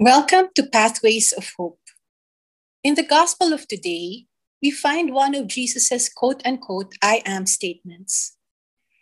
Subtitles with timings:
[0.00, 1.80] Welcome to Pathways of Hope.
[2.84, 4.26] In the Gospel of today,
[4.62, 8.36] we find one of Jesus's quote unquote I am statements.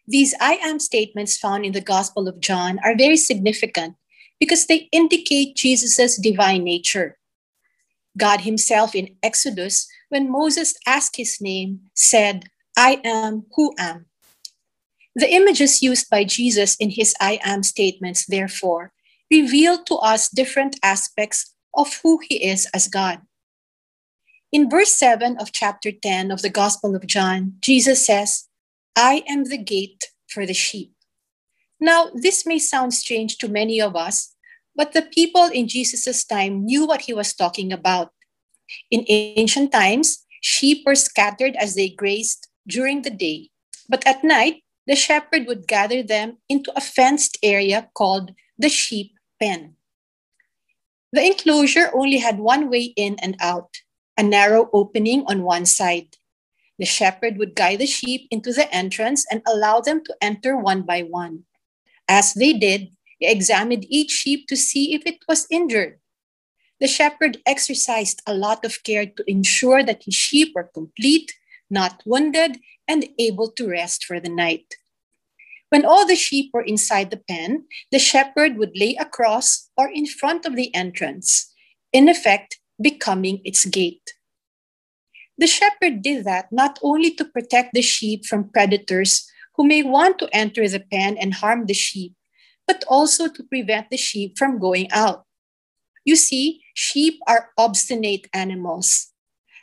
[0.09, 3.97] These I am statements found in the Gospel of John are very significant
[4.41, 7.19] because they indicate Jesus's divine nature.
[8.17, 14.07] God Himself in Exodus, when Moses asked His name, said, I am who am.
[15.15, 18.95] The images used by Jesus in His I am statements, therefore,
[19.31, 23.21] reveal to us different aspects of who He is as God.
[24.53, 28.49] In verse 7 of chapter 10 of the Gospel of John, Jesus says,
[28.95, 30.93] I am the gate for the sheep.
[31.81, 34.35] Now, this may sound strange to many of us,
[34.75, 38.13] but the people in Jesus' time knew what he was talking about.
[38.91, 43.51] In ancient times, sheep were scattered as they grazed during the day,
[43.89, 49.13] but at night, the shepherd would gather them into a fenced area called the sheep
[49.41, 49.77] pen.
[51.13, 53.77] The enclosure only had one way in and out,
[54.17, 56.17] a narrow opening on one side.
[56.79, 60.83] The shepherd would guide the sheep into the entrance and allow them to enter one
[60.83, 61.45] by one.
[62.09, 65.99] As they did, he examined each sheep to see if it was injured.
[66.81, 71.33] The shepherd exercised a lot of care to ensure that his sheep were complete,
[71.71, 74.75] not wounded, and able to rest for the night.
[75.71, 80.07] When all the sheep were inside the pen, the shepherd would lay across or in
[80.07, 81.53] front of the entrance,
[81.93, 84.15] in effect, becoming its gate.
[85.39, 90.19] The shepherd did that not only to protect the sheep from predators who may want
[90.19, 92.15] to enter the pen and harm the sheep,
[92.67, 95.25] but also to prevent the sheep from going out.
[96.05, 99.13] You see, sheep are obstinate animals.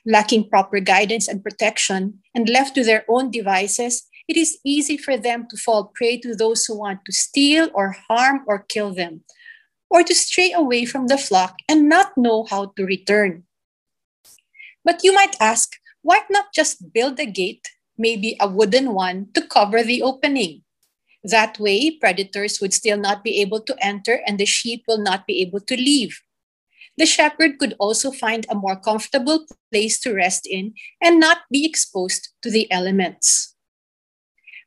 [0.06, 5.18] Lacking proper guidance and protection and left to their own devices, it is easy for
[5.18, 9.24] them to fall prey to those who want to steal or harm or kill them,
[9.90, 13.44] or to stray away from the flock and not know how to return.
[14.84, 19.42] But you might ask, why not just build a gate, maybe a wooden one, to
[19.42, 20.64] cover the opening?
[21.24, 25.26] That way, predators would still not be able to enter and the sheep will not
[25.26, 26.20] be able to leave.
[26.98, 31.66] The shepherd could also find a more comfortable place to rest in and not be
[31.66, 33.53] exposed to the elements.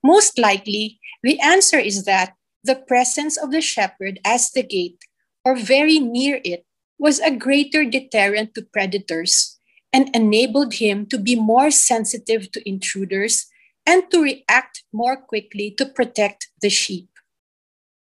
[0.07, 5.03] Most likely, the answer is that the presence of the shepherd as the gate
[5.45, 6.65] or very near it
[6.97, 9.59] was a greater deterrent to predators
[9.93, 13.47] and enabled him to be more sensitive to intruders
[13.85, 17.09] and to react more quickly to protect the sheep.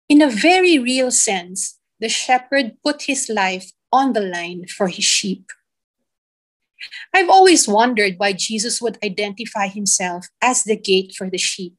[0.07, 5.05] In a very real sense, the shepherd put his life on the line for his
[5.05, 5.49] sheep.
[7.13, 11.75] I've always wondered why Jesus would identify himself as the gate for the sheep.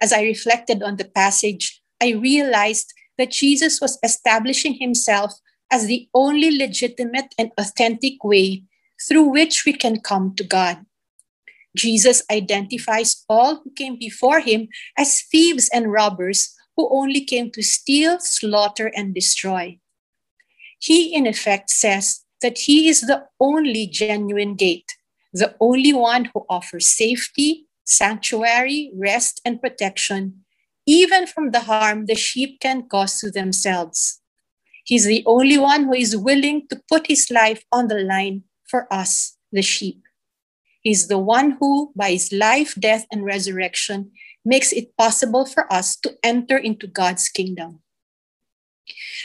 [0.00, 5.32] As I reflected on the passage, I realized that Jesus was establishing himself
[5.70, 8.64] as the only legitimate and authentic way
[9.08, 10.84] through which we can come to God.
[11.76, 17.62] Jesus identifies all who came before him as thieves and robbers who only came to
[17.62, 19.78] steal, slaughter, and destroy.
[20.78, 24.98] He, in effect, says that he is the only genuine gate,
[25.32, 30.44] the only one who offers safety, sanctuary, rest, and protection,
[30.86, 34.20] even from the harm the sheep can cause to themselves.
[34.84, 38.86] He's the only one who is willing to put his life on the line for
[38.92, 40.02] us, the sheep.
[40.82, 44.10] He's the one who, by his life, death, and resurrection,
[44.44, 47.80] makes it possible for us to enter into God's kingdom.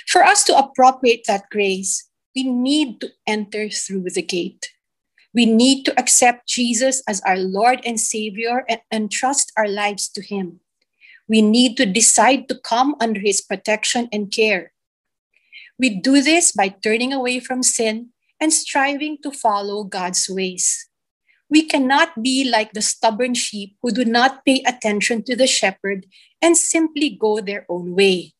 [0.07, 4.71] For us to appropriate that grace, we need to enter through the gate.
[5.33, 10.21] We need to accept Jesus as our Lord and Savior and entrust our lives to
[10.21, 10.59] Him.
[11.27, 14.71] We need to decide to come under His protection and care.
[15.77, 18.09] We do this by turning away from sin
[18.39, 20.89] and striving to follow God's ways
[21.49, 26.05] we cannot be like the stubborn sheep who do not pay attention to the shepherd
[26.41, 28.33] and simply go their own way.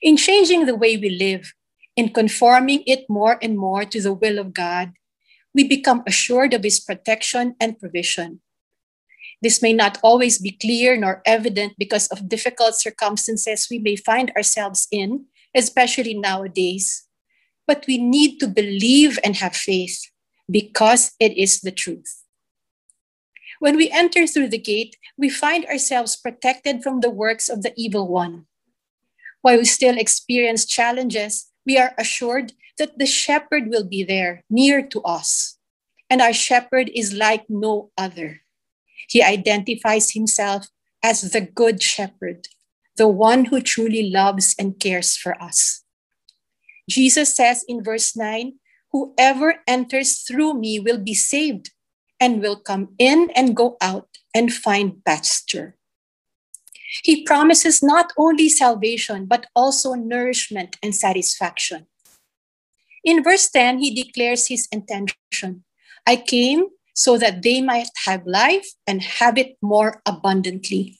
[0.00, 1.52] In changing the way we live,
[1.96, 4.92] in conforming it more and more to the will of God,
[5.54, 8.40] we become assured of His protection and provision.
[9.40, 14.32] This may not always be clear nor evident because of difficult circumstances we may find
[14.36, 17.06] ourselves in, especially nowadays.
[17.66, 20.10] But we need to believe and have faith
[20.50, 22.22] because it is the truth.
[23.60, 27.72] When we enter through the gate, we find ourselves protected from the works of the
[27.76, 28.46] evil one.
[29.42, 34.82] While we still experience challenges, we are assured that the shepherd will be there, near
[34.82, 35.58] to us.
[36.10, 38.42] And our shepherd is like no other.
[39.08, 40.66] He identifies himself
[41.02, 42.48] as the good shepherd,
[42.96, 45.82] the one who truly loves and cares for us.
[46.88, 48.54] Jesus says in verse 9,
[48.92, 51.72] Whoever enters through me will be saved
[52.20, 55.76] and will come in and go out and find pasture.
[57.02, 61.86] He promises not only salvation, but also nourishment and satisfaction.
[63.04, 65.64] In verse 10, he declares his intention
[66.06, 70.98] I came so that they might have life and have it more abundantly.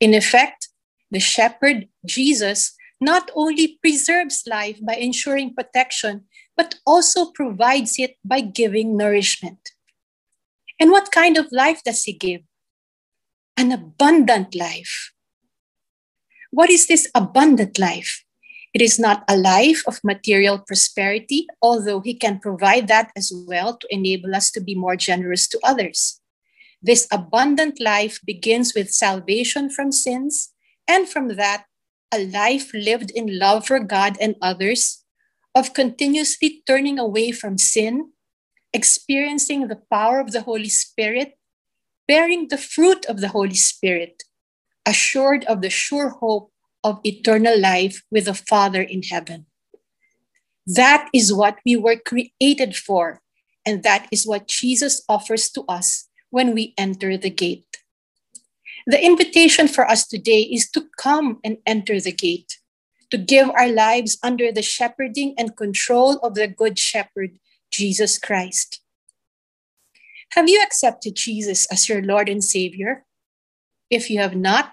[0.00, 0.68] In effect,
[1.10, 6.24] the shepherd, Jesus, not only preserves life by ensuring protection,
[6.56, 9.70] but also provides it by giving nourishment.
[10.80, 12.40] And what kind of life does he give?
[13.56, 15.11] An abundant life.
[16.52, 18.24] What is this abundant life?
[18.74, 23.78] It is not a life of material prosperity, although He can provide that as well
[23.78, 26.20] to enable us to be more generous to others.
[26.82, 30.52] This abundant life begins with salvation from sins,
[30.86, 31.64] and from that,
[32.12, 35.04] a life lived in love for God and others,
[35.54, 38.12] of continuously turning away from sin,
[38.74, 41.38] experiencing the power of the Holy Spirit,
[42.06, 44.24] bearing the fruit of the Holy Spirit,
[44.86, 46.50] assured of the sure hope
[46.84, 49.46] of eternal life with the Father in heaven.
[50.66, 53.20] That is what we were created for,
[53.66, 57.78] and that is what Jesus offers to us when we enter the gate.
[58.86, 62.58] The invitation for us today is to come and enter the gate,
[63.10, 67.38] to give our lives under the shepherding and control of the Good Shepherd,
[67.70, 68.80] Jesus Christ.
[70.30, 73.04] Have you accepted Jesus as your Lord and Savior?
[73.92, 74.72] If you have not,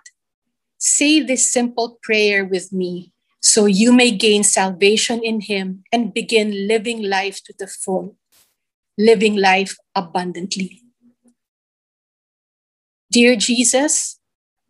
[0.79, 3.11] Say this simple prayer with me
[3.41, 8.15] so you may gain salvation in Him and begin living life to the full,
[8.97, 10.83] living life abundantly.
[13.11, 14.19] Dear Jesus,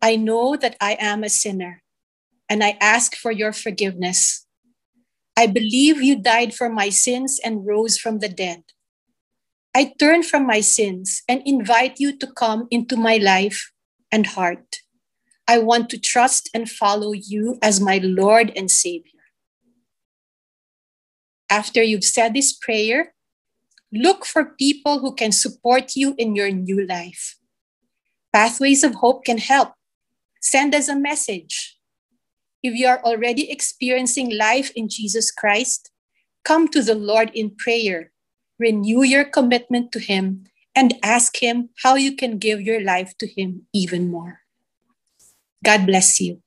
[0.02, 1.82] I know that I am a sinner
[2.48, 4.46] and I ask for your forgiveness.
[5.36, 8.64] I believe you died for my sins and rose from the dead.
[9.76, 13.70] I turn from my sins and invite you to come into my life
[14.12, 14.76] and heart.
[15.46, 19.20] I want to trust and follow you as my Lord and Savior.
[21.50, 23.14] After you've said this prayer,
[23.92, 27.36] look for people who can support you in your new life.
[28.32, 29.74] Pathways of Hope can help.
[30.40, 31.76] Send us a message.
[32.62, 35.90] If you are already experiencing life in Jesus Christ,
[36.44, 38.12] come to the Lord in prayer,
[38.58, 40.44] renew your commitment to Him,
[40.80, 44.40] and ask Him how you can give your life to Him even more.
[45.62, 46.40] God bless you.